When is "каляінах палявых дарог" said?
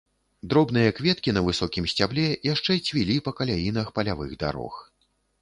3.41-4.73